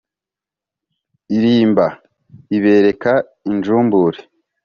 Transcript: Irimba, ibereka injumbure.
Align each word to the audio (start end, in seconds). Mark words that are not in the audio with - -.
Irimba, 1.35 1.85
ibereka 2.57 3.13
injumbure. 3.49 4.19